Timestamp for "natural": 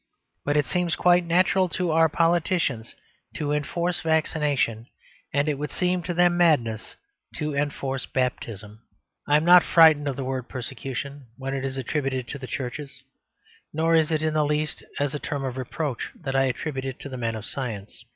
1.25-1.69